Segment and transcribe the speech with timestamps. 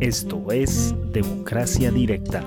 [0.00, 2.42] Esto es Democracia Directa.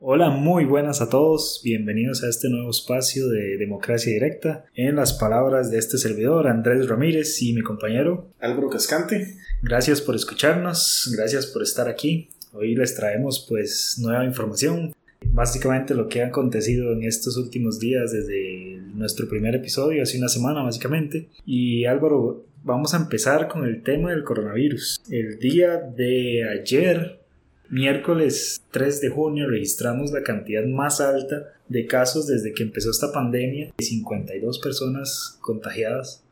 [0.00, 1.60] Hola, muy buenas a todos.
[1.62, 4.64] Bienvenidos a este nuevo espacio de Democracia Directa.
[4.74, 9.36] En las palabras de este servidor, Andrés Ramírez y mi compañero Álvaro Cascante.
[9.62, 12.30] Gracias por escucharnos, gracias por estar aquí.
[12.60, 14.92] Hoy les traemos pues nueva información,
[15.26, 20.28] básicamente lo que ha acontecido en estos últimos días desde nuestro primer episodio, hace una
[20.28, 21.28] semana básicamente.
[21.46, 25.00] Y Álvaro, vamos a empezar con el tema del coronavirus.
[25.08, 27.20] El día de ayer,
[27.68, 33.12] miércoles 3 de junio, registramos la cantidad más alta de casos desde que empezó esta
[33.12, 36.24] pandemia, 52 personas contagiadas.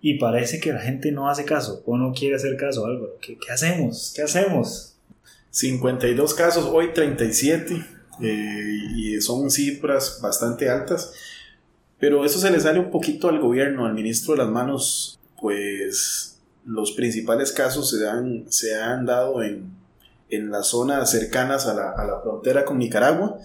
[0.00, 3.18] Y parece que la gente no hace caso o no quiere hacer caso, Álvaro.
[3.20, 4.14] ¿Qué, qué hacemos?
[4.16, 4.94] ¿Qué hacemos?
[5.50, 7.84] 52 casos, hoy 37,
[8.22, 11.12] eh, y son cifras bastante altas,
[11.98, 16.38] pero eso se le sale un poquito al gobierno, al ministro de las manos, pues
[16.64, 19.72] los principales casos se han, se han dado en,
[20.28, 23.38] en las zonas cercanas a la, a la frontera con Nicaragua.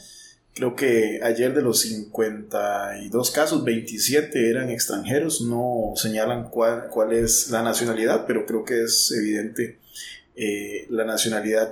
[0.53, 7.49] Creo que ayer de los 52 casos, 27 eran extranjeros, no señalan cuál, cuál es
[7.49, 9.79] la nacionalidad, pero creo que es evidente
[10.35, 11.71] eh, la nacionalidad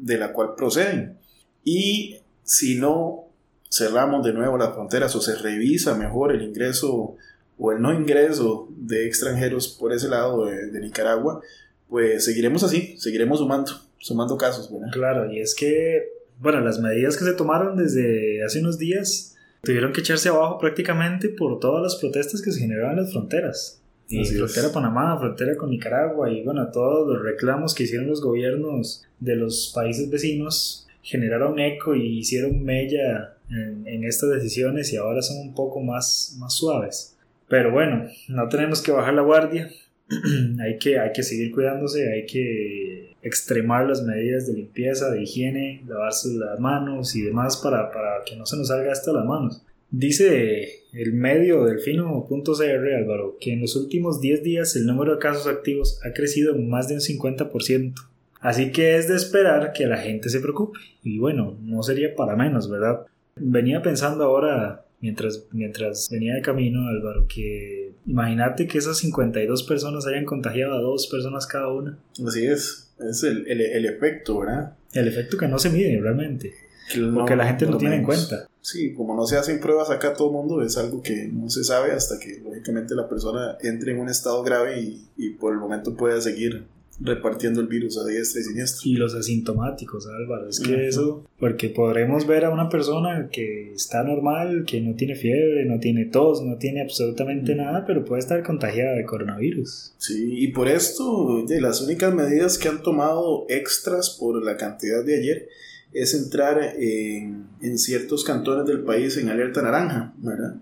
[0.00, 1.18] de la cual proceden.
[1.64, 3.28] Y si no
[3.70, 7.16] cerramos de nuevo las fronteras o se revisa mejor el ingreso
[7.58, 11.40] o el no ingreso de extranjeros por ese lado de, Nicaragua,
[11.88, 14.70] pues seguiremos así, seguiremos sumando, sumando casos.
[14.92, 19.92] Claro, y es que, bueno, las medidas que se tomaron desde hace unos días tuvieron
[19.92, 23.79] que echarse abajo prácticamente por todas las protestas que se generaban en las fronteras.
[24.10, 29.06] Y frontera Panamá, frontera con Nicaragua y bueno, todos los reclamos que hicieron los gobiernos
[29.20, 35.38] de los países vecinos generaron eco y hicieron mella en, estas decisiones y ahora son
[35.38, 37.16] un poco más, más suaves.
[37.48, 39.70] Pero bueno, no tenemos que bajar la guardia,
[40.60, 45.82] hay, que, hay que seguir cuidándose, hay que extremar las medidas de limpieza, de higiene,
[45.86, 49.62] lavarse las manos y demás para, para que no se nos salga hasta las manos.
[49.90, 55.46] Dice el medio delfino.cr, Álvaro, que en los últimos 10 días el número de casos
[55.46, 57.94] activos ha crecido en más de un 50%.
[58.40, 60.78] Así que es de esperar que la gente se preocupe.
[61.02, 63.06] Y bueno, no sería para menos, ¿verdad?
[63.36, 70.06] Venía pensando ahora, mientras, mientras venía de camino, Álvaro, que imagínate que esas 52 personas
[70.06, 71.98] hayan contagiado a dos personas cada una.
[72.26, 74.74] Así es, es el, el efecto, ¿verdad?
[74.94, 76.69] El efecto que no se mide realmente.
[76.96, 78.48] Lo que la gente no tiene en cuenta.
[78.60, 81.64] Sí, como no se hacen pruebas acá todo el mundo, es algo que no se
[81.64, 85.58] sabe hasta que lógicamente la persona entre en un estado grave y, y por el
[85.58, 86.66] momento pueda seguir
[87.00, 88.82] repartiendo el virus a diestra y siniestra.
[88.84, 94.02] Y los asintomáticos, Álvaro, es que eso, porque podremos ver a una persona que está
[94.02, 98.42] normal, que no tiene fiebre, no tiene tos, no tiene absolutamente nada, pero puede estar
[98.42, 99.94] contagiada de coronavirus.
[99.96, 105.04] Sí, y por esto, de las únicas medidas que han tomado extras por la cantidad
[105.04, 105.48] de ayer
[105.92, 110.56] es entrar en, en, ciertos cantones del país en alerta naranja, ¿verdad?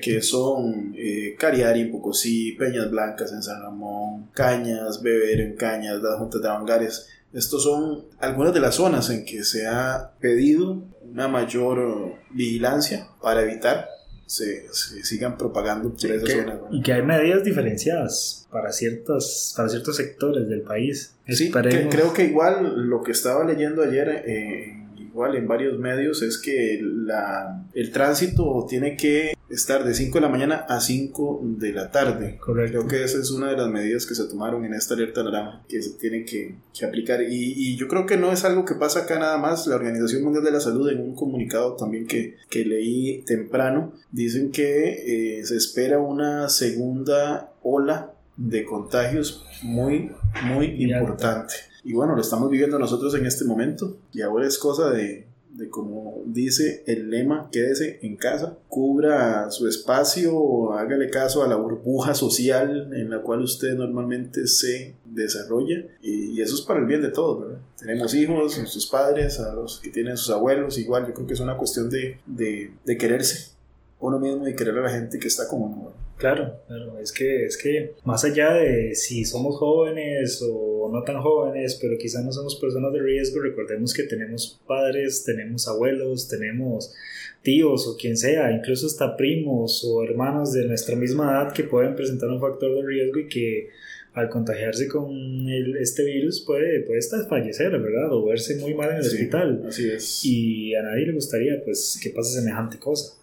[0.00, 6.18] Que son eh, Cariari Pocosí, Peñas Blancas en San Ramón, Cañas, Beber en Cañas, las
[6.18, 7.08] Juntas de Avangares.
[7.32, 13.42] Estos son algunas de las zonas en que se ha pedido una mayor vigilancia para
[13.42, 13.88] evitar
[14.26, 16.60] se, se sigan propagando por esa zona.
[16.70, 21.14] Y que hay medidas diferenciadas para, ciertos para ciertos sectores del país.
[21.28, 26.38] Sí, creo que igual lo que estaba leyendo ayer, eh, igual en varios medios, es
[26.38, 31.72] que la, el tránsito tiene que estar de 5 de la mañana a 5 de
[31.72, 32.38] la tarde.
[32.38, 32.78] Correcto.
[32.78, 35.62] Creo que esa es una de las medidas que se tomaron en esta alerta naranja
[35.68, 37.22] que se tiene que, que aplicar.
[37.22, 39.66] Y, y, yo creo que no es algo que pasa acá nada más.
[39.66, 44.50] La Organización Mundial de la Salud, en un comunicado también que, que leí temprano, dicen
[44.50, 50.10] que eh, se espera una segunda ola de contagios muy,
[50.44, 51.54] muy importante.
[51.84, 53.98] Y bueno, lo estamos viviendo nosotros en este momento.
[54.12, 55.25] Y ahora es cosa de,
[55.56, 61.56] de como dice el lema, quédese en casa, cubra su espacio, hágale caso a la
[61.56, 67.00] burbuja social en la cual usted normalmente se desarrolla y, eso es para el bien
[67.00, 67.58] de todos, ¿verdad?
[67.78, 71.40] Tenemos hijos, nuestros padres, a los que tienen sus abuelos, igual yo creo que es
[71.40, 73.56] una cuestión de, de, de quererse
[74.00, 75.92] uno mismo y querer a la gente que está como uno.
[76.16, 81.20] Claro, claro, es que, es que más allá de si somos jóvenes o no tan
[81.20, 86.94] jóvenes, pero quizás no somos personas de riesgo, recordemos que tenemos padres, tenemos abuelos, tenemos
[87.42, 91.94] tíos o quien sea, incluso hasta primos o hermanos de nuestra misma edad que pueden
[91.94, 93.68] presentar un factor de riesgo y que
[94.14, 95.12] al contagiarse con
[95.48, 98.12] el, este virus puede, puede hasta fallecer, ¿verdad?
[98.12, 99.62] O verse muy mal en el hospital.
[99.68, 100.24] Así es.
[100.24, 103.14] Y a nadie le gustaría pues que pase semejante cosa.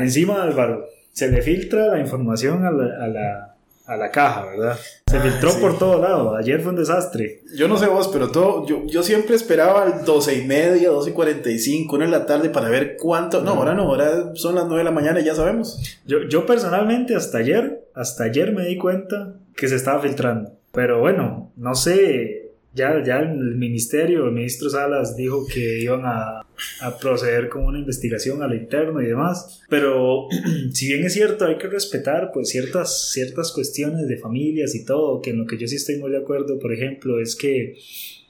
[0.00, 3.51] Encima, Álvaro, se le filtra la información a la, a la,
[3.86, 4.78] a la caja, ¿verdad?
[5.06, 5.60] Se Ah, filtró sí.
[5.60, 6.36] por todo lado.
[6.36, 7.40] Ayer fue un desastre.
[7.54, 11.10] Yo no sé vos, pero todo, yo, yo siempre esperaba al 12 y media, 12
[11.10, 13.42] y 45, una de la tarde para ver cuánto.
[13.42, 16.00] No, ahora no, ahora son las 9 de la mañana y ya sabemos.
[16.06, 20.52] Yo, yo personalmente hasta ayer, hasta ayer me di cuenta que se estaba filtrando.
[20.72, 22.41] Pero bueno, no sé,
[22.74, 26.40] ya, ya el ministerio, el ministro Salas dijo que iban a,
[26.80, 29.62] a proceder con una investigación a lo interno y demás.
[29.68, 30.26] Pero
[30.72, 35.20] si bien es cierto, hay que respetar pues ciertas, ciertas cuestiones de familias y todo,
[35.20, 37.76] que en lo que yo sí estoy muy de acuerdo, por ejemplo, es que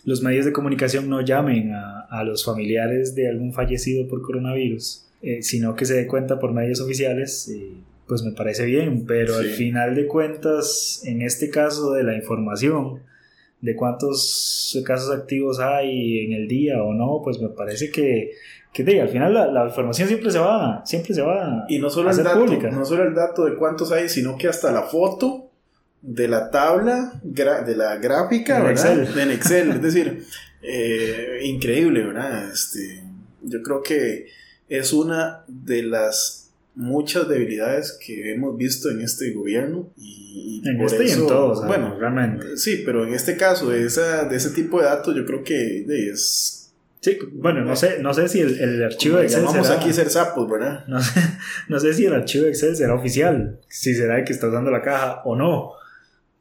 [0.05, 5.05] los medios de comunicación no llamen a, a los familiares de algún fallecido por coronavirus,
[5.23, 7.49] eh, sino que se dé cuenta por medios oficiales.
[7.49, 7.71] eh,
[8.09, 9.53] pues me parece bien, pero al Sí.
[9.53, 12.99] final de cuentas, en este caso de la información,
[13.63, 18.33] de cuántos casos activos hay en el día o no, pues me parece que,
[18.73, 21.89] que de, al final la, la información siempre se va, siempre se va Y no
[21.89, 22.71] solo, a el dato, pública.
[22.71, 25.49] no solo el dato de cuántos hay, sino que hasta la foto
[26.03, 28.99] de la tabla, de la gráfica, En ¿verdad?
[29.01, 29.19] Excel.
[29.21, 29.71] En Excel.
[29.71, 30.25] es decir,
[30.63, 32.51] eh, increíble, ¿verdad?
[32.53, 33.01] Este,
[33.43, 34.27] yo creo que
[34.69, 36.42] es una de las
[36.75, 41.13] muchas debilidades que hemos visto en este gobierno y, y en por este y en
[41.19, 41.69] eso- todos, ¿sabes?
[41.79, 42.57] bueno, realmente.
[42.57, 45.85] sí, pero en este caso, de, esa, de ese tipo de datos, yo creo que
[46.11, 46.59] es...
[47.01, 50.09] Sí, bueno, no sé, no sé si el, el archivo de Excel será, aquí ser
[50.09, 50.85] sapos, ¿verdad?
[50.89, 51.21] no, sé,
[51.69, 54.71] no sé si el archivo de Excel será oficial, si será el que está usando
[54.71, 55.73] la caja o no.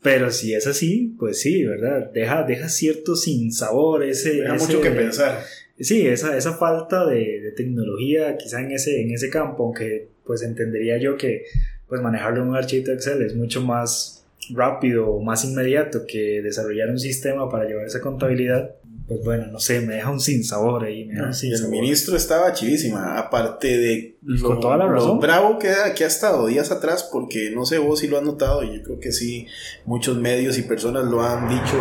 [0.03, 2.11] Pero si es así, pues sí, ¿verdad?
[2.13, 4.33] Deja, deja cierto sinsabor, ese...
[4.41, 5.39] Deja ese- mucho que pensar.
[5.79, 10.43] Sí, esa, esa falta de, de tecnología quizá en ese, en ese campo, aunque pues
[10.43, 11.43] entendería yo que
[11.89, 16.41] pues manejarlo en un archivo de Excel es mucho más rápido o más inmediato que
[16.41, 18.75] desarrollar un sistema para llevar esa contabilidad,
[19.09, 21.69] pues bueno, no sé, me deja un sinsabor ahí, me deja un el sinsabor.
[21.69, 25.19] ministro estaba chivísima, aparte de lo, Con toda la lo razón.
[25.19, 25.67] bravo que,
[25.97, 28.83] que ha estado días atrás, porque no sé vos si lo has notado, y yo
[28.83, 29.47] creo que sí,
[29.83, 31.75] muchos medios y personas lo han dicho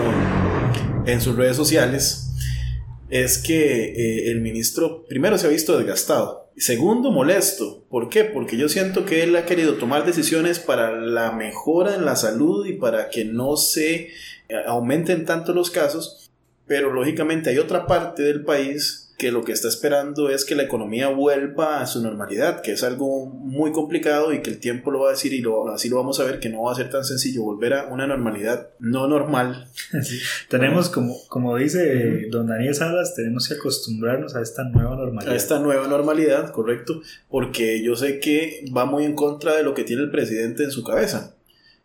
[1.07, 2.27] en, en sus redes sociales,
[3.11, 8.25] es que eh, el ministro primero se ha visto desgastado, segundo molesto, ¿por qué?
[8.25, 12.67] Porque yo siento que él ha querido tomar decisiones para la mejora en la salud
[12.67, 14.11] y para que no se eh,
[14.67, 16.31] aumenten tanto los casos,
[16.67, 20.63] pero lógicamente hay otra parte del país que lo que está esperando es que la
[20.63, 25.01] economía vuelva a su normalidad, que es algo muy complicado y que el tiempo lo
[25.01, 26.89] va a decir y lo, así lo vamos a ver, que no va a ser
[26.89, 29.69] tan sencillo volver a una normalidad no normal.
[30.03, 30.19] Sí.
[30.49, 35.35] Tenemos, como, como dice don Daniel Salas, tenemos que acostumbrarnos a esta nueva normalidad.
[35.35, 39.75] A esta nueva normalidad, correcto, porque yo sé que va muy en contra de lo
[39.75, 41.35] que tiene el presidente en su cabeza.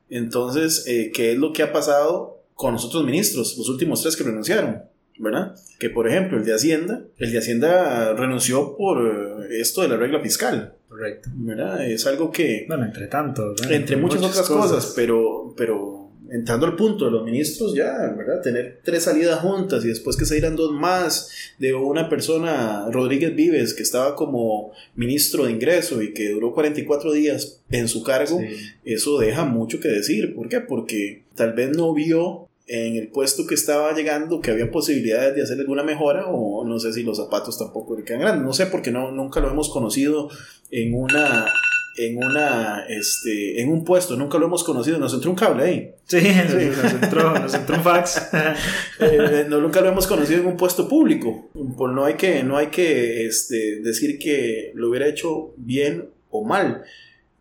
[0.09, 4.15] Entonces, eh, ¿qué es lo que ha pasado con los otros ministros, los últimos tres
[4.15, 4.94] que renunciaron?
[5.17, 5.55] ¿Verdad?
[5.79, 9.97] Que por ejemplo, el de Hacienda, el de Hacienda renunció por eh, esto de la
[9.97, 11.29] regla fiscal, Correcto.
[11.35, 11.85] ¿verdad?
[11.87, 13.71] Es algo que, Bueno, entre tanto, ¿verdad?
[13.71, 18.41] entre muchas, otras cosas, pero, pero entrando al punto de los ministros ya, ¿verdad?
[18.41, 21.29] Tener tres salidas juntas y después que se irán dos más
[21.59, 27.13] de una persona, Rodríguez Vives, que estaba como ministro de ingreso y que duró 44
[27.13, 28.55] días en su cargo, Sí.
[28.83, 30.35] eso deja mucho que decir.
[30.35, 30.59] ¿Por qué?
[30.61, 35.43] Porque tal vez no vio en el puesto que estaba llegando que había posibilidades de
[35.43, 38.45] hacer alguna mejora o no sé si los zapatos tampoco le quedan grandes.
[38.45, 40.29] No sé porque no, nunca lo hemos conocido
[40.71, 41.45] en una
[41.97, 44.97] en una este en un puesto nunca lo hemos conocido.
[44.97, 45.91] Nos entró un cable ahí.
[46.05, 46.17] Sí,
[46.81, 48.29] Nos, entró, nos entró un fax.
[48.99, 51.49] Eh, no nunca lo hemos conocido en un puesto público.
[51.53, 56.43] Pues no hay que no hay que este, decir que lo hubiera hecho bien o
[56.43, 56.83] mal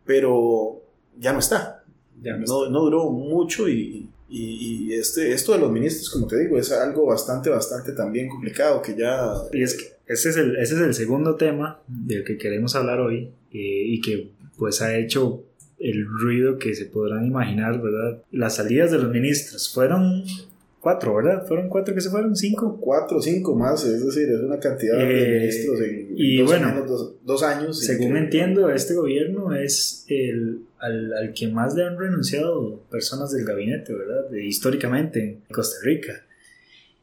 [0.04, 0.82] pero
[1.18, 1.84] ya no está.
[2.22, 6.26] Ya no no, no duró mucho y, y, y este, esto de los ministros, como
[6.26, 9.32] te digo, es algo bastante, bastante también complicado que ya...
[9.52, 13.00] Y es que ese es el, ese es el segundo tema del que queremos hablar
[13.00, 15.44] hoy eh, y que pues ha hecho
[15.78, 18.22] el ruido que se podrán imaginar, ¿verdad?
[18.30, 20.22] Las salidas de los ministros fueron
[20.80, 21.46] cuatro, ¿verdad?
[21.46, 22.78] Fueron cuatro que se fueron, cinco.
[22.80, 26.66] Cuatro cinco más, es decir, es una cantidad de Eh, ministros en y dos, bueno,
[26.68, 27.80] años, dos, dos años.
[27.80, 33.32] Según que- entiendo, este gobierno es el al, al que más le han renunciado personas
[33.32, 34.30] del gabinete, ¿verdad?
[34.32, 36.24] Históricamente en Costa Rica.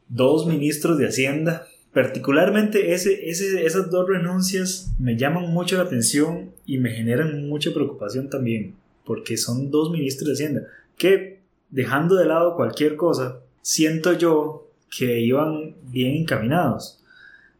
[0.08, 1.66] Dos ministros de Hacienda.
[1.92, 7.72] Particularmente ese, ese, esas dos renuncias me llaman mucho la atención y me generan mucha
[7.74, 8.74] preocupación también,
[9.04, 10.62] porque son dos ministros de Hacienda
[10.96, 17.02] que, dejando de lado cualquier cosa, siento yo que iban bien encaminados.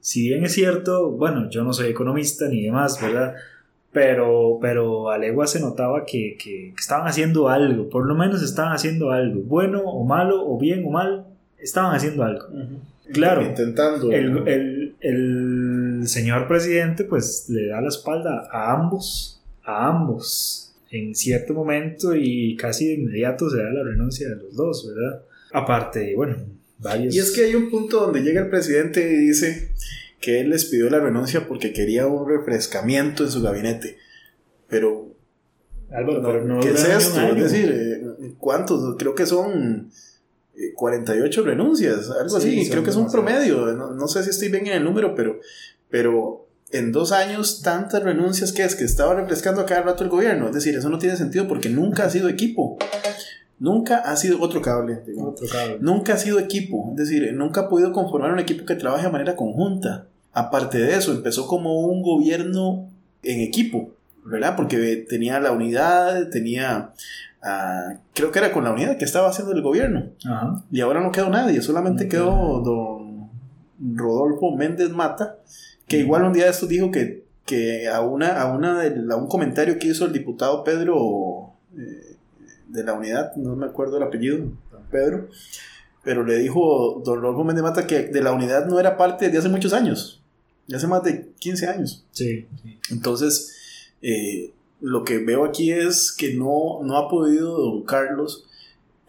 [0.01, 3.35] Si bien es cierto, bueno, yo no soy economista ni demás, ¿verdad?
[3.93, 8.73] Pero, pero a legua se notaba que, que, estaban haciendo algo, por lo menos estaban
[8.73, 11.27] haciendo algo, bueno o malo, o bien o mal,
[11.59, 12.47] estaban haciendo algo.
[13.13, 14.11] Claro, intentando.
[14.11, 21.15] El, el, el, señor presidente pues le da la espalda a ambos, a ambos, en
[21.15, 25.23] cierto momento y casi de inmediato se da la renuncia de los dos, ¿verdad?
[25.53, 26.37] Aparte, bueno,
[26.79, 27.15] varios...
[27.15, 29.72] Y es que hay un punto donde llega el presidente y dice
[30.23, 33.99] que él les pidió la renuncia porque quería un refrescamiento en su gabinete.
[34.69, 35.15] Pero.
[36.63, 37.21] ¿Qué es esto?
[37.21, 38.97] Es decir, eh, ¿cuántos?
[38.97, 39.91] Creo que son
[40.77, 42.71] 48 eh, renuncias, algo así.
[42.71, 43.67] Creo que es un promedio.
[43.75, 45.39] No, sé si estoy bien en el número, pero,
[45.91, 50.09] pero en dos años, tantas renuncias que es que estaba refrescando a cada rato el
[50.09, 50.47] gobierno.
[50.47, 52.79] Es decir, eso no tiene sentido porque nunca ha sido equipo.
[53.59, 55.77] Nunca ha sido otro cable, otro cable.
[55.81, 56.89] Nunca ha sido equipo.
[56.93, 60.09] Es decir, nunca ha podido conformar un equipo que trabaje de manera conjunta.
[60.35, 62.89] Aparte de eso, empezó como un gobierno
[63.23, 63.91] en equipo,
[64.25, 64.57] ¿verdad?
[64.57, 66.93] Porque tenía la unidad, tenía...
[67.43, 70.07] Ah, creo que era con la unidad que estaba haciendo el gobierno.
[70.71, 73.29] Y ahora no quedó nadie, solamente quedó don
[73.97, 75.37] Rodolfo Méndez Mata,
[75.87, 79.27] que igual un día de estos dijo que, que a, una, a, una de, un
[79.27, 82.17] comentario que hizo el diputado Pedro eh,
[82.69, 84.39] de la unidad, no me acuerdo el apellido,
[84.91, 85.29] Pedro,
[86.05, 89.39] pero le dijo don Rodolfo Méndez Mata que de la unidad no era parte de
[89.39, 90.22] hace muchos años
[90.67, 92.05] ya hace más de 15 años.
[92.13, 92.47] Sí.
[92.91, 93.53] Entonces,
[94.01, 94.51] eh,
[94.81, 98.45] lo que veo aquí es que no, no ha podido don Carlos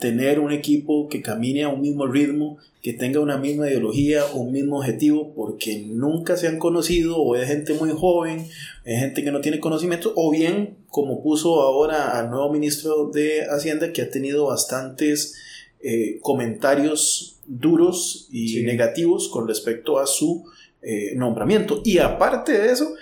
[0.04, 4.42] tener un equipo que camine a un mismo ritmo, que tenga una misma ideología o
[4.42, 8.46] un mismo objetivo, porque nunca se han conocido, o es gente muy joven,
[8.84, 13.46] es gente que no tiene conocimiento, o bien, como puso ahora al nuevo ministro de
[13.46, 15.36] Hacienda, que ha tenido bastantes
[15.82, 20.46] eh, comentarios duros y negativos con respecto a su
[20.84, 21.82] eh, nombramiento.
[21.86, 22.94] Y aparte de eso,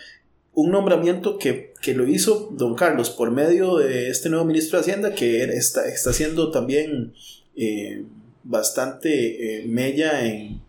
[0.53, 5.15] un nombramiento que, lo hizo don Carlos por medio de este nuevo ministro de Hacienda,
[5.15, 7.13] que está, está haciendo también
[7.55, 8.03] eh,
[8.43, 10.61] bastante eh, mella en,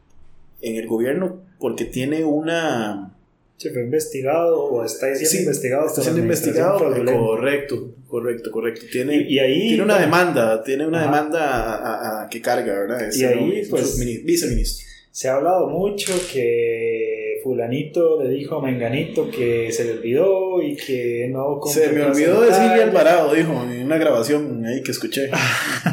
[0.63, 3.15] el gobierno, porque tiene una...
[3.57, 5.87] Se fue investigado o está siendo investigado.
[5.87, 6.79] Está siendo investigado.
[6.79, 8.87] Correcto, correcto, correcto.
[8.91, 13.09] Tiene, y, ahí, tiene una demanda, tiene una demanda a, que carga, ¿verdad?
[13.13, 17.02] y ahí, pues, viceministro se ha hablado mucho que
[17.43, 21.61] fulanito le dijo a Menganito que se le olvidó y que no...
[21.67, 25.31] Se me olvidó decirle Alvarado, dijo, en una grabación ahí que escuché.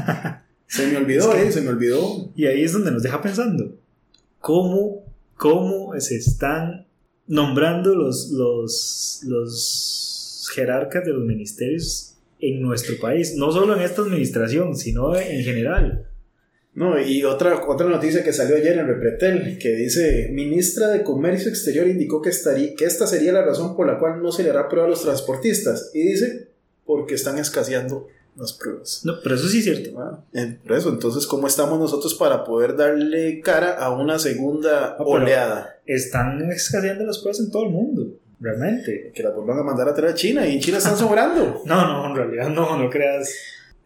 [0.68, 2.32] se me olvidó, eh, se me olvidó.
[2.36, 3.76] Y ahí es donde nos deja pensando,
[4.40, 5.04] ¿cómo,
[5.36, 6.88] cómo se están
[7.28, 13.36] nombrando los, los, los jerarcas de los ministerios en nuestro país?
[13.36, 16.09] No solo en esta administración, sino en general.
[16.80, 21.50] No, y otra, otra noticia que salió ayer en Repretel, que dice, ministra de Comercio
[21.50, 24.52] Exterior indicó que, estaría, que esta sería la razón por la cual no se le
[24.52, 25.92] hará prueba a los transportistas.
[25.94, 26.48] Y dice,
[26.86, 28.08] porque están escaseando
[28.38, 29.02] las pruebas.
[29.04, 30.00] No, pero eso sí es cierto.
[30.00, 30.24] Ah,
[30.66, 35.82] por eso, entonces, ¿cómo estamos nosotros para poder darle cara a una segunda oleada?
[35.86, 38.08] Están escaseando las pruebas en todo el mundo.
[38.40, 39.12] Realmente.
[39.14, 41.62] Que las vuelvan a mandar a traer a China y en China están sobrando.
[41.66, 43.36] no, no, en realidad no, no creas.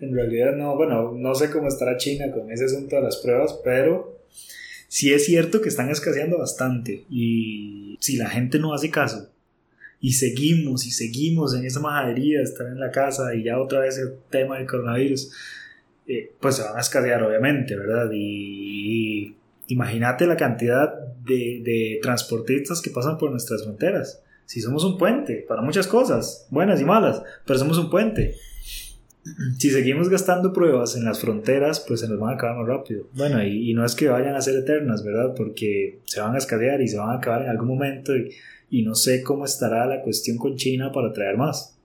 [0.03, 3.59] En realidad no, bueno, no sé cómo estará China con ese asunto de las pruebas,
[3.63, 4.19] pero
[4.87, 9.29] sí es cierto que están escaseando bastante y si la gente no hace caso
[10.01, 13.79] y seguimos y seguimos en esa majadería de estar en la casa y ya otra
[13.79, 15.31] vez el tema del coronavirus,
[16.05, 18.09] eh, pues se van a escasear obviamente, ¿verdad?
[18.13, 20.93] Y, imagínate la cantidad
[21.23, 24.21] de transportistas que pasan por nuestras fronteras.
[24.45, 28.35] Si somos un puente para muchas cosas, buenas y malas, pero somos un puente
[29.57, 33.07] si seguimos gastando pruebas en las fronteras, pues se nos van a acabar más rápido.
[33.13, 35.33] Bueno, y, no es que vayan a ser eternas, ¿verdad?
[35.35, 38.31] Porque se van a escadear y se van a acabar en algún momento y,
[38.69, 41.77] y no sé cómo estará la cuestión con China para traer más.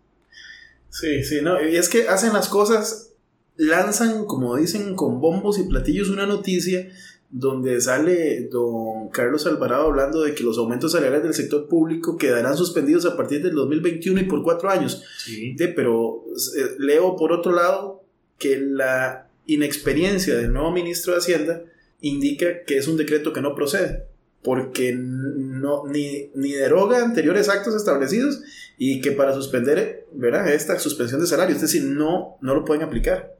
[0.91, 3.13] Sí, sí, no, y es que hacen las cosas,
[3.57, 6.89] lanzan, como dicen, con bombos y platillos una noticia
[7.31, 12.57] donde sale don Carlos Alvarado hablando de que los aumentos salariales del sector público quedarán
[12.57, 15.03] suspendidos a partir del 2021 y por cuatro años.
[15.19, 15.55] Sí.
[15.77, 16.25] pero
[16.57, 18.03] eh, leo por otro lado
[18.39, 21.63] que la inexperiencia del nuevo ministro de Hacienda
[22.01, 24.05] indica que es un decreto que no procede,
[24.43, 28.41] porque no, ni, ni deroga anteriores actos establecidos
[28.79, 30.51] y que para suspender ¿verdad?
[30.53, 33.37] esta suspensión de salario, es decir, no, no lo pueden aplicar.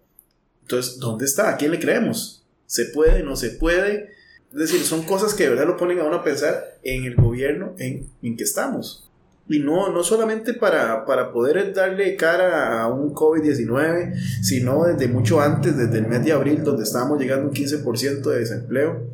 [0.63, 1.51] Entonces, ¿dónde está?
[1.51, 2.45] ¿A quién le creemos?
[2.69, 4.11] Se puede, no se puede.
[4.53, 7.17] Es decir, son cosas que de verdad lo ponen a uno a pensar en el
[7.17, 9.11] gobierno en, en que estamos.
[9.49, 15.41] Y no, no solamente para, para poder darle cara a un COVID-19, sino desde mucho
[15.41, 19.09] antes, desde el mes de abril, donde estábamos llegando a un 15% de desempleo.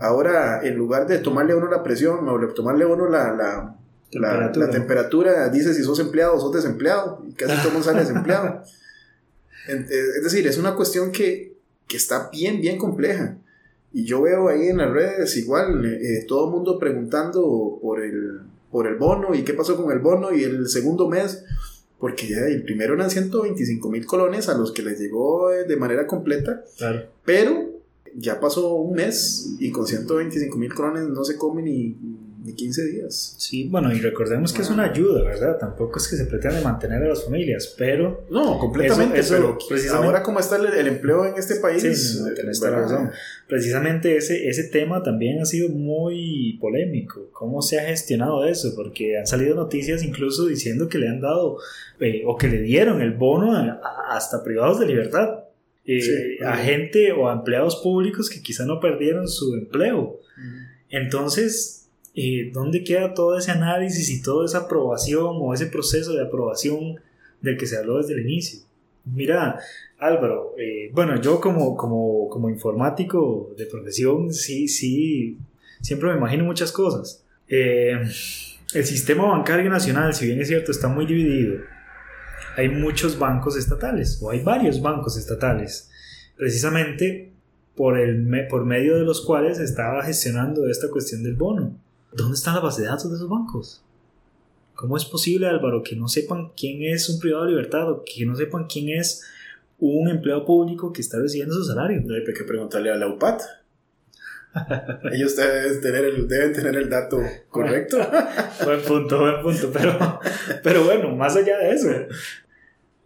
[0.00, 3.76] Ahora, en lugar de tomarle a uno la presión, o tomarle a uno la, la,
[4.10, 8.00] La, la, temperatura dice si sos empleado o sos desempleado, y casi todo mundo sale
[8.00, 8.62] desempleado.
[9.68, 9.84] Eh,
[10.16, 11.57] es decir, es una cuestión que,
[11.88, 13.38] que, está bien, bien compleja.
[13.92, 18.40] Y yo veo ahí en las redes igual eh, todo el mundo preguntando por el,
[18.70, 21.44] por el bono y qué pasó con el bono y el segundo mes,
[21.98, 25.76] porque ya el primero eran 125 mil colones a los que les llegó eh, de
[25.76, 27.06] manera completa, claro.
[27.24, 27.78] pero
[28.14, 31.96] ya pasó un mes y con 125 mil colones no se come ni,
[32.48, 33.34] ni 15 días.
[33.38, 35.58] Sí, bueno, y recordemos que es una ayuda, ¿verdad?
[35.58, 38.24] Tampoco es que se pretende mantener a las familias, pero...
[38.30, 41.82] No, completamente, pero precisamente, ahora como está el, empleo en este país...
[41.82, 43.10] Sí, no, razón.
[43.46, 47.28] Precisamente ese, ese tema también ha sido muy polémico.
[47.32, 48.74] ¿Cómo se ha gestionado eso?
[48.74, 51.58] Porque han salido noticias incluso diciendo que le han dado
[52.00, 53.56] eh, o que le dieron el bono
[54.08, 55.44] hasta privados de libertad.
[55.86, 60.20] Eh, a gente o a empleados públicos que quizá no perdieron su empleo.
[60.90, 61.77] Entonces,
[62.20, 66.96] eh, ¿dónde queda todo ese análisis y toda esa aprobación o ese proceso de aprobación
[67.40, 68.60] del que se habló desde el inicio?
[69.04, 69.58] Mira,
[69.98, 75.38] Álvaro, eh, bueno, yo como, como, como informático de profesión, sí, sí,
[75.80, 77.24] siempre me imagino muchas cosas.
[77.48, 81.60] el sistema bancario nacional, si bien es cierto, está muy dividido
[82.58, 85.88] hay muchos bancos estatales, o hay varios bancos estatales,
[86.36, 87.30] precisamente
[87.76, 91.76] por, el, por medio de los cuales estaba gestionando esta cuestión del bono.
[92.12, 93.82] ¿Dónde están las bases de datos de esos bancos?
[94.74, 98.24] ¿Cómo es posible, Álvaro, que no sepan quién es un privado de libertad o que
[98.24, 99.24] no sepan quién es
[99.78, 102.00] un empleado público que está recibiendo su salario?
[102.04, 103.42] No hay que preguntarle a la UPAT.
[105.12, 107.98] Ellos deben tener, el, deben tener el dato correcto.
[108.64, 109.70] buen punto, buen punto.
[109.72, 110.20] Pero,
[110.62, 111.88] pero bueno, más allá de eso,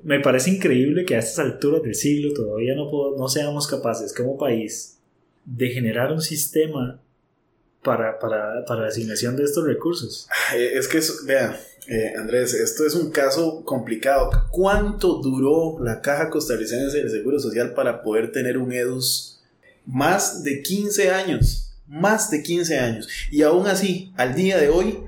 [0.03, 4.37] me parece increíble que a estas alturas del siglo todavía no, no seamos capaces como
[4.37, 4.99] país
[5.45, 7.01] de generar un sistema
[7.83, 10.29] para, para, para la asignación de estos recursos.
[10.55, 11.59] Es que, vea,
[11.89, 14.31] eh, Andrés, esto es un caso complicado.
[14.51, 19.41] ¿Cuánto duró la Caja Costarricense del Seguro Social para poder tener un EDUS?
[19.85, 21.75] Más de 15 años.
[21.89, 23.09] Más de 15 años.
[23.31, 25.01] Y aún así, al día de hoy,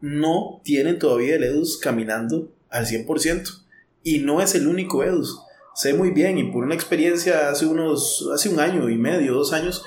[0.00, 3.62] no tienen todavía el EDUS caminando al 100%.
[4.02, 5.40] Y no es el único EDUS.
[5.74, 9.54] Sé muy bien, y por una experiencia hace unos, hace un año y medio, dos
[9.54, 9.82] años,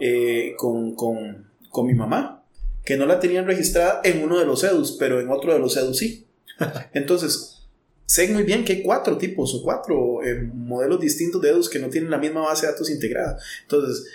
[0.00, 2.44] eh, con, con, con, mi mamá,
[2.84, 5.76] que no la tenían registrada en uno de los EDUS, pero en otro de los
[5.76, 6.26] EDUS sí.
[6.92, 7.66] Entonces,
[8.06, 11.78] sé muy bien que hay cuatro tipos o cuatro eh, modelos distintos de EDUS que
[11.78, 13.38] no tienen la misma base de datos integrada.
[13.62, 14.06] Entonces,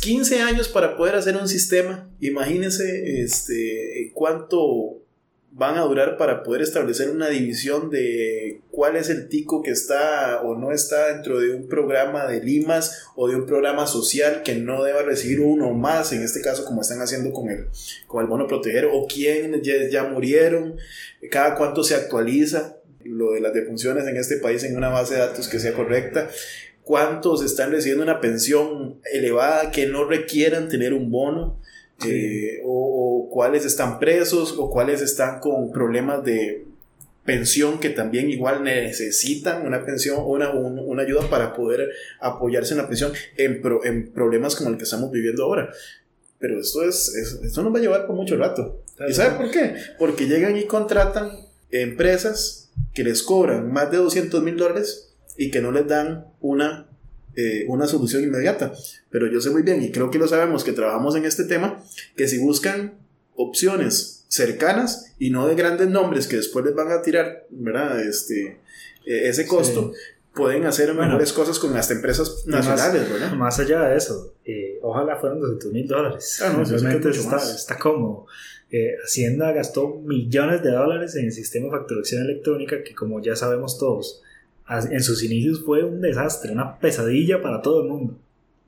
[0.00, 5.02] 15 años para poder hacer un sistema, imagínense este, cuánto
[5.50, 10.42] van a durar para poder establecer una división de cuál es el tico que está
[10.42, 14.54] o no está dentro de un programa de limas o de un programa social que
[14.54, 17.66] no deba recibir uno más, en este caso como están haciendo con el,
[18.06, 20.76] con el bono proteger, o quién ya, murieron,
[21.30, 25.20] cada cuánto se actualiza lo de las defunciones en este país en una base de
[25.20, 26.28] datos que sea correcta,
[26.82, 31.58] cuántos están recibiendo una pensión elevada que no requieran tener un bono
[32.06, 36.64] eh, o, cuáles están presos o cuáles están con problemas de
[37.24, 42.78] pensión que también igual necesitan una pensión o una, una, ayuda para poder apoyarse en
[42.78, 45.70] la pensión en, en, problemas como el que estamos viviendo ahora.
[46.38, 48.80] Pero esto, es, esto nos va a llevar por mucho rato.
[49.06, 49.74] ¿Y sabe por qué?
[49.98, 51.30] Porque llegan y contratan
[51.70, 56.88] empresas que les cobran más de 200 mil dólares y que no les dan una
[57.40, 58.72] eh, una solución inmediata.
[59.10, 61.80] Pero yo sé muy bien, y creo que lo sabemos que trabajamos en este tema,
[62.16, 62.94] que si buscan
[63.38, 68.00] opciones cercanas y no de grandes nombres que después les van a tirar, ¿verdad?
[68.00, 68.58] Este,
[69.06, 69.92] e, ese costo.
[70.34, 73.32] Pueden hacer mejores cosas con las empresas nacionales, más, ¿verdad?
[73.32, 76.40] Más allá de eso, eh, ojalá fueran 200 mil dólares.
[76.44, 78.26] Ah, Realmente está, está como
[78.70, 83.34] eh, Hacienda gastó millones de dólares en el sistema de facturación electrónica que como ya
[83.34, 84.22] sabemos todos
[84.68, 88.18] en sus inicios fue un desastre, una pesadilla para todo el mundo.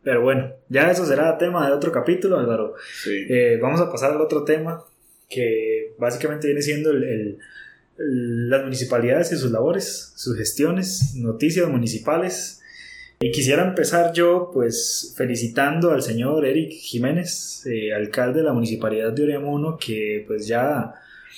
[0.02, 2.74] Pero bueno, ya eso será tema de otro capítulo, Álvaro.
[3.06, 4.82] Eh, vamos a pasar al otro tema,
[5.28, 7.38] que básicamente viene siendo el,
[7.96, 12.62] las municipalidades y sus labores, sus gestiones, noticias municipales.
[13.20, 19.12] Y quisiera empezar yo, pues, felicitando al señor Eric Jiménez, eh, alcalde de la municipalidad
[19.12, 20.94] de Oriamuno, que pues ya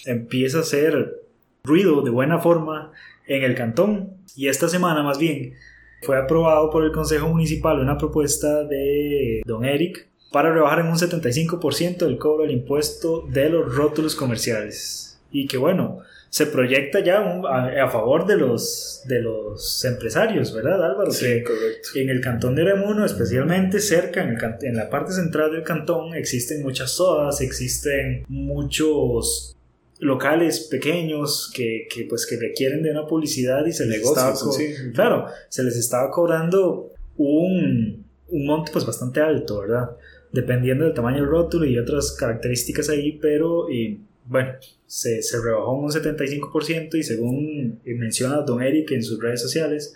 [0.06, 1.20] empieza a hacer
[1.64, 2.92] ruido de buena forma
[3.26, 4.12] en el cantón.
[4.36, 5.54] Y esta semana más bien
[6.02, 10.96] fue aprobado por el Consejo Municipal una propuesta de don Eric para rebajar en un
[10.96, 15.20] 75% el cobro del impuesto de los rótulos comerciales.
[15.30, 16.00] Y que bueno,
[16.32, 21.10] se proyecta ya a, favor de los, de los empresarios, ¿verdad Álvaro?
[21.10, 21.90] Sí, correcto.
[21.94, 26.62] En el cantón de Remuno, especialmente cerca, en, en la parte central del cantón, existen
[26.62, 29.56] muchas sodas, existen muchos
[30.02, 34.32] locales pequeños que, que, pues que requieren de una publicidad y se les Negocios, estaba
[34.40, 34.74] co- sí.
[34.94, 39.96] claro se les estaba cobrando un, un monto pues bastante alto verdad
[40.32, 44.54] dependiendo del tamaño del rótulo y otras características ahí pero y, bueno
[44.86, 49.94] se, se rebajó un 75% y según menciona Don Eric en sus redes sociales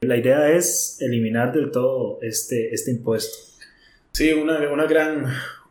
[0.00, 3.36] la idea es eliminar del todo este, este impuesto
[4.12, 5.26] Sí, una, una, gran,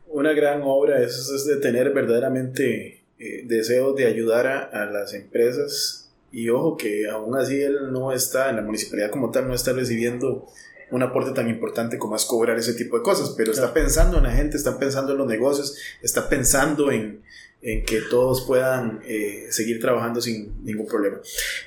[0.08, 5.14] una gran obra es, es de tener verdaderamente eh, deseo de ayudar a, a las
[5.14, 9.54] empresas y ojo que aún así él no está, en la municipalidad como tal, no
[9.54, 10.48] está recibiendo
[10.92, 14.24] un aporte tan importante como es cobrar ese tipo de cosas, pero está pensando en
[14.24, 17.22] la gente, está pensando en los negocios, está pensando en,
[17.64, 21.20] en que todos puedan eh, seguir trabajando sin ningún problema.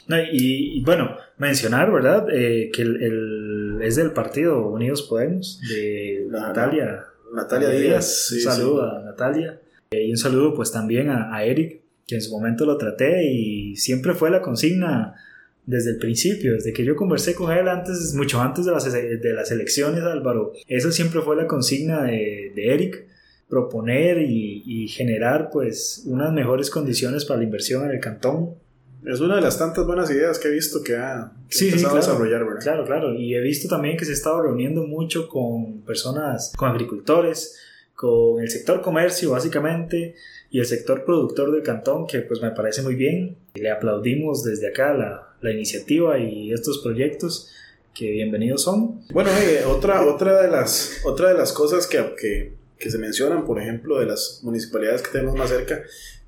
[0.06, 2.26] No, y, y, bueno, mencionar, ¿verdad?
[2.32, 6.26] Eh, que el, el- es del partido Unidos Podemos, de.
[6.28, 7.04] Natalia.
[7.34, 8.96] Natalia Díaz, sí, saludo sí.
[8.96, 9.60] a Natalia.
[9.90, 13.24] Eh, y un saludo pues también a, a Eric, que en su momento lo traté
[13.30, 15.14] y siempre fue la consigna
[15.64, 19.32] desde el principio, desde que yo conversé con él antes, mucho antes de las, de
[19.32, 20.52] las elecciones, Álvaro.
[20.68, 23.04] Esa siempre fue la consigna de, de Eric,
[23.48, 28.50] proponer y, y generar pues unas mejores condiciones para la inversión en el cantón.
[29.04, 31.78] Es una de las tantas buenas ideas que he visto que ha, que Sí, sí,
[31.78, 31.94] claro.
[31.94, 32.60] a desarrollar, ¿verdad?
[32.60, 33.14] Claro, claro.
[33.14, 37.56] Y he visto también que se ha estado reuniendo mucho con personas, con agricultores,
[37.96, 40.14] con el sector comercio básicamente
[40.50, 43.36] y el sector productor del cantón, que pues me parece muy bien.
[43.54, 47.50] Le aplaudimos desde acá la, la iniciativa y estos proyectos
[47.94, 49.00] que bienvenidos son.
[49.12, 53.46] Bueno, eh, otra, otra, de las, otra de las cosas que, que, que se mencionan,
[53.46, 55.82] por ejemplo, de las municipalidades que tenemos más cerca,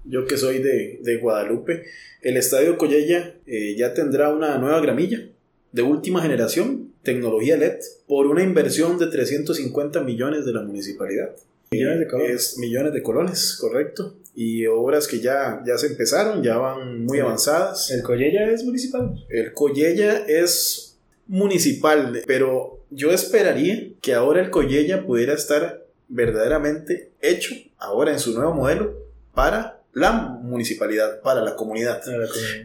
[0.04, 1.85] yo que soy de, de Guadalupe,
[2.22, 5.28] el Estadio Collella eh, ya tendrá una nueva gramilla
[5.72, 11.37] de última generación, tecnología LED, por una inversión de 350 millones de la municipalidad.
[11.70, 12.35] Millones de colones.
[12.35, 14.14] Es millones de colones, correcto.
[14.35, 17.22] Y obras que ya, ya se empezaron, ya van muy Sí.
[17.22, 17.90] avanzadas.
[17.90, 19.24] El Collella es municipal.
[19.28, 27.54] El Collella es municipal, pero yo esperaría que ahora el Collella pudiera estar verdaderamente hecho,
[27.78, 28.94] ahora en su nuevo modelo,
[29.35, 32.00] para la municipalidad, para la comunidad.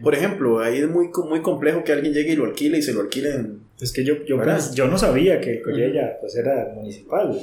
[0.02, 2.92] Por ejemplo, ahí es muy, muy complejo que alguien llegue y lo alquile y se
[2.94, 3.60] lo alquilen.
[3.80, 4.38] Es que yo, yo,
[4.74, 7.38] yo no sabía que el Collella pues era municipal.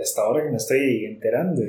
[0.00, 1.62] Hasta ahora que me estoy enterando.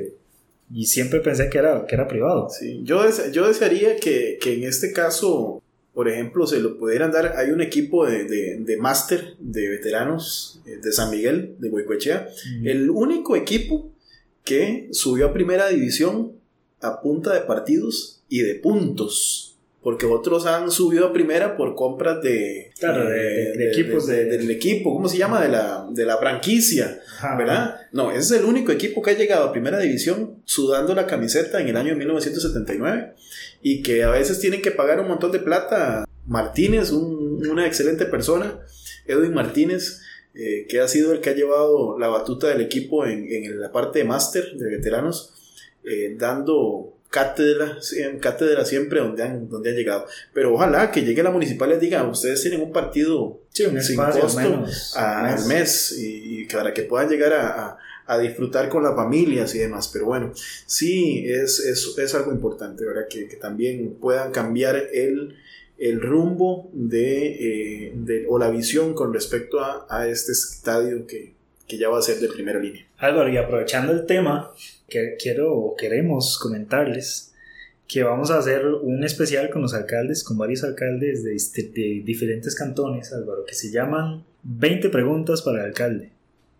[0.72, 2.48] Y siempre pensé que era, que era privado.
[2.48, 5.60] Sí, yo, dese- yo desearía que, que en este caso,
[5.94, 7.34] por ejemplo, se lo pudieran dar.
[7.36, 12.28] Hay un equipo de, de, de máster de veteranos eh, de San Miguel, de Huecoechea,
[12.64, 13.90] El único equipo
[14.44, 16.32] que subió a primera división
[16.80, 19.49] a punta de partidos y de puntos.
[19.82, 24.26] Porque otros han subido a primera por compras de, Claro, de- de- de equipos de-
[24.26, 25.40] de- del equipo, ¿cómo se llama?
[25.40, 27.36] De la, de la franquicia, Ajá.
[27.38, 27.76] ¿verdad?
[27.92, 31.60] No, ese es el único equipo que ha llegado a primera división sudando la camiseta
[31.62, 33.14] en el año 1979
[33.62, 36.04] y que a veces tienen que pagar un montón de plata.
[36.26, 38.60] Martínez, un- una excelente persona,
[39.06, 40.02] Edwin Martínez,
[40.34, 43.72] eh, que ha sido el que ha llevado la batuta del equipo en, en la
[43.72, 45.32] parte de máster de veteranos,
[45.84, 47.78] eh, dando cátedra,
[48.20, 50.06] cátedra siempre donde han, donde han llegado.
[50.32, 53.98] Pero ojalá que llegue la municipal y diga, ustedes tienen un partido Sí, un sin
[54.00, 54.96] espacio costo al menos.
[54.96, 58.94] a- al mes y, y para que puedan llegar a, a- a disfrutar con las
[58.96, 59.88] familias y demás.
[59.92, 60.32] Pero bueno,
[60.66, 63.06] sí es, es, es algo importante, ¿verdad?
[63.08, 65.36] Que, que también puedan cambiar el,
[65.78, 67.26] el rumbo de,
[67.88, 71.34] eh, de- o la visión con respecto a, a este estadio que,
[71.70, 72.84] que ya va a ser de primera línea.
[72.98, 74.52] Álvaro, y aprovechando el tema,
[74.88, 77.32] que quiero o queremos comentarles
[77.86, 83.12] que vamos a hacer un especial con los alcaldes, con varios alcaldes de, diferentes cantones,
[83.12, 86.12] Álvaro, que se llaman 20 preguntas para el alcalde,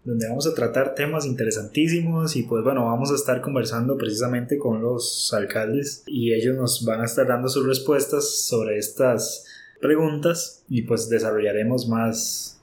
[0.04, 4.82] donde vamos a tratar temas interesantísimos y pues bueno, vamos a estar conversando precisamente con
[4.82, 9.44] los alcaldes y ellos nos van a estar dando sus respuestas sobre estas
[9.80, 12.59] preguntas y pues desarrollaremos más...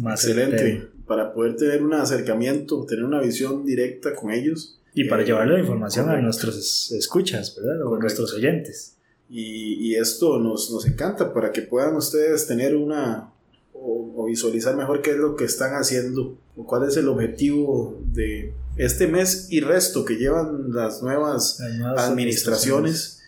[0.00, 0.88] más el Excelente.
[1.06, 4.78] Para poder tener un acercamiento, tener una visión directa con ellos.
[4.94, 6.24] Y para Eh, llevarle la información a correcto.
[6.24, 7.82] nuestros es- escuchas, ¿verdad?
[7.86, 8.94] O a nuestros oyentes.
[9.30, 13.30] Y, y esto nos, nos encanta para que puedan ustedes tener una
[13.72, 18.00] o, o visualizar mejor qué es lo que están haciendo o cuál es el objetivo
[18.12, 23.20] de este mes y resto que llevan las nuevas Las nuevas administraciones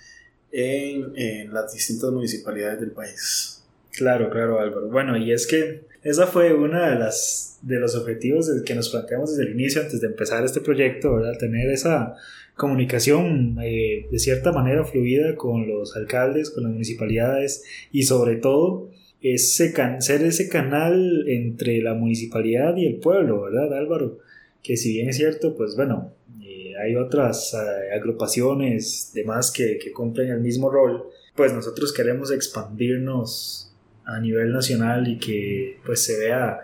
[0.53, 3.63] en, en las distintas municipalidades del país.
[3.93, 4.89] Claro, claro, Álvaro.
[4.89, 9.37] Bueno, y es que esa fue una de las de los objetivos que nos planteamos
[9.37, 11.37] desde el inicio, antes de empezar este proyecto, ¿verdad?
[11.39, 12.15] Tener esa
[12.57, 18.91] comunicación eh, de cierta manera fluida con los alcaldes, con las municipalidades y sobre todo
[19.23, 24.19] ese can- ser ese canal entre la municipalidad y el pueblo, ¿verdad, Álvaro?
[24.63, 29.93] Que si bien es cierto, pues bueno, eh, hay otras eh, agrupaciones demás que, que
[29.93, 31.05] cumplen el mismo rol,
[31.37, 33.70] pues nosotros queremos expandirnos
[34.11, 36.61] a nivel nacional y que pues se vea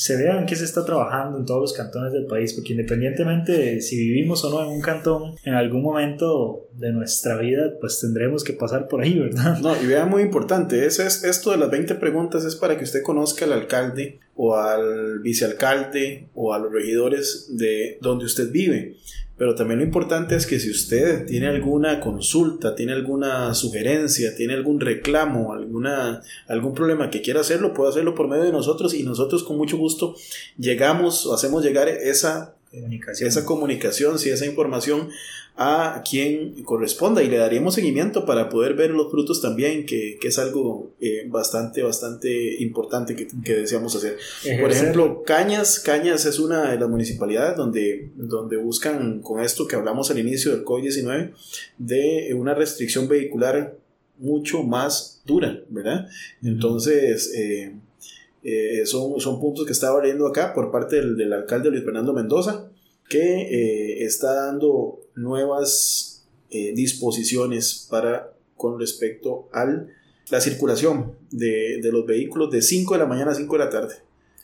[0.00, 3.80] se vean qué se está trabajando en todos los cantones del país, porque independientemente de
[3.82, 8.42] si vivimos o no en un cantón, en algún momento de nuestra vida, pues tendremos
[8.42, 9.58] que pasar por ahí, ¿verdad?
[9.58, 12.84] No, y vea muy importante, es, es, esto de las 20 preguntas es para que
[12.84, 18.96] usted conozca al alcalde o al vicealcalde o a los regidores de donde usted vive.
[19.40, 24.52] Pero también lo importante es que si usted tiene alguna consulta, tiene alguna sugerencia, tiene
[24.52, 29.02] algún reclamo, alguna, algún problema que quiera hacerlo, puede hacerlo por medio de nosotros y
[29.02, 30.14] nosotros con mucho gusto
[30.58, 35.10] llegamos o hacemos llegar esa comunicación, esa comunicación, si esa información
[35.56, 40.28] a quien corresponda y le daríamos seguimiento para poder ver los frutos también, que, que
[40.28, 44.16] es algo eh, bastante, bastante importante que, que deseamos hacer.
[44.60, 49.76] Por ejemplo, Cañas, Cañas es una de las municipalidades donde, donde buscan con esto que
[49.76, 51.32] hablamos al inicio del COVID-19
[51.78, 53.76] de una restricción vehicular
[54.18, 56.08] mucho más dura, ¿verdad?
[56.42, 57.74] Entonces, eh,
[58.42, 62.12] eh, son, son puntos que está abriendo acá por parte del, del alcalde Luis Fernando
[62.12, 62.70] Mendoza
[63.10, 69.66] que eh, está dando nuevas eh, disposiciones para con respecto a
[70.30, 73.96] la circulación de, los vehículos de 5 de la mañana a 5 de la tarde.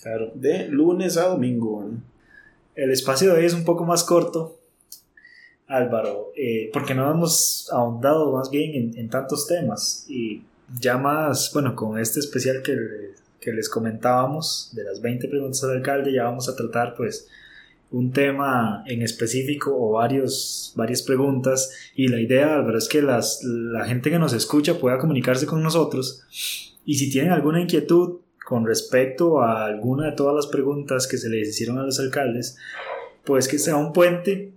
[0.03, 0.33] Claro.
[0.35, 1.89] De lunes a domingo.
[2.75, 4.59] El espacio de hoy es un poco más corto,
[5.69, 10.07] Álvaro, eh, porque no hemos ahondado más bien en, tantos temas.
[10.09, 10.43] Y
[10.81, 12.75] ya más, bueno, con este especial que,
[13.40, 17.29] que les comentábamos de las 20 preguntas al alcalde, ya vamos a tratar pues
[17.90, 21.70] un tema en específico o varios, varias preguntas.
[21.94, 25.62] Y la idea verdad es que las, la gente que nos escucha pueda comunicarse con
[25.62, 26.25] nosotros.
[26.85, 31.29] Y si tienen alguna inquietud con respecto a alguna de todas las preguntas que se
[31.29, 32.57] les hicieron a los alcaldes,
[33.25, 34.53] pues que sea un puente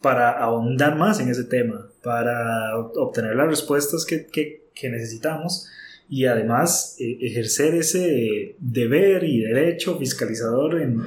[0.00, 5.68] para ahondar más en ese tema, para obtener las respuestas que, que, que necesitamos
[6.10, 11.00] y además eh, ejercer ese deber y derecho fiscalizador en,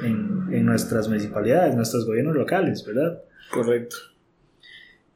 [0.49, 3.21] en, nuestras municipalidades, nuestros gobiernos locales, ¿verdad?
[3.51, 3.97] Correcto.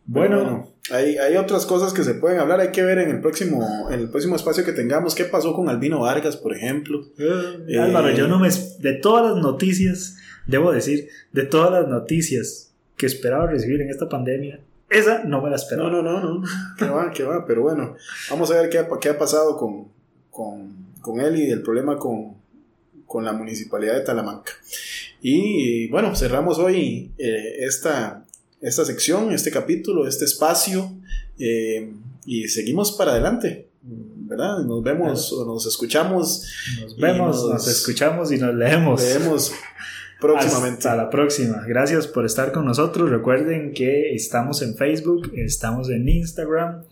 [0.06, 3.88] Bueno, hay, hay, otras cosas que se pueden hablar, hay que ver en el próximo,
[3.89, 7.06] en el próximo espacio que tengamos qué pasó con Albino Vargas, por ejemplo.
[7.17, 8.50] Eh, Álvaro, yo no me...
[8.80, 14.10] De todas las noticias, debo decir, de todas las noticias que esperaba recibir en esta
[14.10, 15.89] pandemia, esa no me la esperaba.
[15.89, 16.47] No, no, no, no.
[16.78, 17.45] Que va, que va.
[17.45, 17.95] Pero bueno,
[18.30, 19.88] vamos a ver qué ha, qué ha pasado con,
[20.32, 22.36] con, con, él y el problema con,
[23.06, 24.54] con, la municipalidad de Talamanca.
[25.21, 28.26] Y bueno, cerramos hoy eh, esta,
[28.62, 30.91] esta sección, este capítulo, este espacio.
[31.39, 31.91] Eh,
[32.26, 33.67] y seguimos para adelante.
[33.82, 34.60] ¿Verdad?
[34.65, 36.45] Nos vemos o nos escuchamos.
[36.82, 39.02] Nos vemos, nos, nos, escuchamos y nos leemos.
[39.02, 39.54] Leemos
[40.19, 40.88] próximamente.
[40.88, 41.63] Hasta la próxima.
[41.67, 43.10] Gracias por estar con nosotros.
[43.10, 46.84] Recuerden que estamos en Facebook, estamos en Instagram,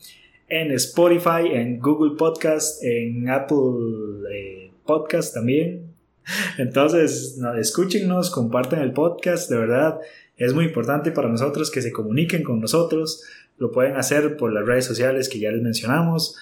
[0.48, 5.94] en Spotify, en Google Podcast, en Apple eh, Podcast también.
[6.58, 10.00] Entonces, no, escúchenos, comparten el podcast, de verdad.
[10.38, 13.24] Es muy importante para nosotros que se comuniquen con nosotros.
[13.58, 16.36] Lo pueden hacer por las redes sociales que ya les mencionamos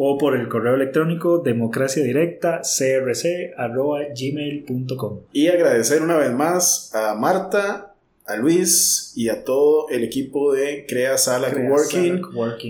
[0.00, 2.62] o por el correo electrónico democracia directa
[5.32, 10.86] Y agradecer una vez más a Marta, a Luis y a todo el equipo de
[10.86, 12.22] Crea Sala Coworking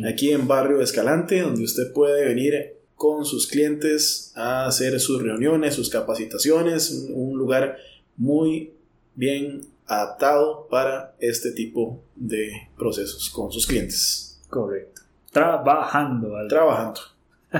[0.07, 5.75] aquí en Barrio Escalante, donde usted puede venir con sus clientes a hacer sus reuniones,
[5.75, 7.77] sus capacitaciones, un lugar
[8.17, 8.73] muy
[9.15, 14.41] bien adaptado para este tipo de procesos con sus clientes.
[14.49, 15.03] Correcto.
[15.31, 16.31] Trabajando.
[16.49, 17.01] Trabajando.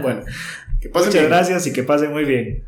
[0.03, 0.23] Bueno,
[0.81, 2.65] que pasen Muchas gracias y que pasen muy bien.